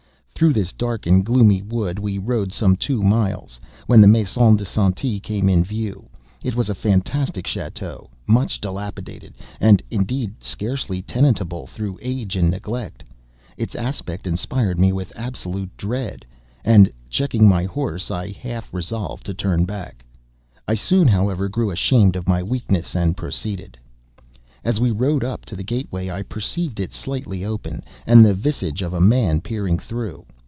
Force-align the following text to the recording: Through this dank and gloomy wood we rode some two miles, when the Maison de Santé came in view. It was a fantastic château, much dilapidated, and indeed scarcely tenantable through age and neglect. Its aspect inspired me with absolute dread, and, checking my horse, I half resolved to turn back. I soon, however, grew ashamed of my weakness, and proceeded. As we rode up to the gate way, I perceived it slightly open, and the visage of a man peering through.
Through 0.41 0.53
this 0.53 0.73
dank 0.73 1.05
and 1.05 1.23
gloomy 1.23 1.61
wood 1.61 1.99
we 1.99 2.17
rode 2.17 2.51
some 2.51 2.75
two 2.75 3.03
miles, 3.03 3.59
when 3.85 4.01
the 4.01 4.07
Maison 4.07 4.55
de 4.55 4.63
Santé 4.63 5.21
came 5.21 5.47
in 5.47 5.63
view. 5.63 6.09
It 6.41 6.55
was 6.55 6.67
a 6.67 6.73
fantastic 6.73 7.45
château, 7.45 8.07
much 8.25 8.59
dilapidated, 8.59 9.35
and 9.59 9.83
indeed 9.91 10.43
scarcely 10.43 11.03
tenantable 11.03 11.67
through 11.67 11.99
age 12.01 12.35
and 12.35 12.49
neglect. 12.49 13.03
Its 13.55 13.75
aspect 13.75 14.25
inspired 14.25 14.79
me 14.79 14.91
with 14.91 15.13
absolute 15.15 15.77
dread, 15.77 16.25
and, 16.65 16.91
checking 17.07 17.47
my 17.47 17.65
horse, 17.65 18.09
I 18.09 18.31
half 18.31 18.73
resolved 18.73 19.27
to 19.27 19.35
turn 19.35 19.65
back. 19.65 20.03
I 20.67 20.73
soon, 20.73 21.07
however, 21.07 21.49
grew 21.49 21.69
ashamed 21.69 22.15
of 22.15 22.27
my 22.27 22.41
weakness, 22.41 22.95
and 22.95 23.15
proceeded. 23.15 23.77
As 24.63 24.79
we 24.79 24.91
rode 24.91 25.23
up 25.23 25.43
to 25.45 25.55
the 25.55 25.63
gate 25.63 25.91
way, 25.91 26.11
I 26.11 26.21
perceived 26.21 26.79
it 26.79 26.93
slightly 26.93 27.43
open, 27.43 27.83
and 28.05 28.23
the 28.23 28.35
visage 28.35 28.83
of 28.83 28.93
a 28.93 29.01
man 29.01 29.41
peering 29.41 29.79
through. 29.79 30.25